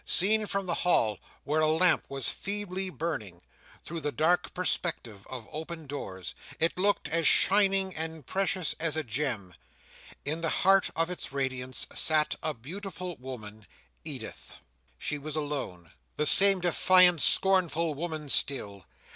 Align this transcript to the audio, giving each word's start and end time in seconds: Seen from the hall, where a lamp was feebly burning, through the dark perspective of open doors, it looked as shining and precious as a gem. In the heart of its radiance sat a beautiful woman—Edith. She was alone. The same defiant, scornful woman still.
Seen 0.03 0.47
from 0.47 0.65
the 0.65 0.73
hall, 0.81 1.19
where 1.43 1.61
a 1.61 1.67
lamp 1.69 2.05
was 2.09 2.27
feebly 2.27 2.89
burning, 2.89 3.43
through 3.85 4.01
the 4.01 4.11
dark 4.11 4.51
perspective 4.51 5.27
of 5.27 5.47
open 5.51 5.85
doors, 5.85 6.33
it 6.59 6.75
looked 6.75 7.07
as 7.09 7.27
shining 7.27 7.93
and 7.95 8.25
precious 8.25 8.73
as 8.79 8.97
a 8.97 9.03
gem. 9.03 9.53
In 10.25 10.41
the 10.41 10.49
heart 10.49 10.89
of 10.95 11.11
its 11.11 11.31
radiance 11.31 11.85
sat 11.93 12.33
a 12.41 12.55
beautiful 12.55 13.15
woman—Edith. 13.17 14.53
She 14.97 15.19
was 15.19 15.35
alone. 15.35 15.91
The 16.17 16.25
same 16.25 16.61
defiant, 16.61 17.21
scornful 17.21 17.93
woman 17.93 18.27
still. 18.29 18.87